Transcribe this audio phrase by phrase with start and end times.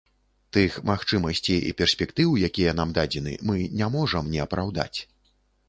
[0.55, 4.93] Тых магчымасцей і перспектыў, якія нам дадзены, мы не можам не апраўдаць.